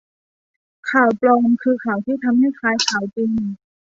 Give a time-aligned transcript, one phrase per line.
[0.89, 3.31] ข่าวปลอมคือข่าวที่ทำให้คล้ายข่าวจริง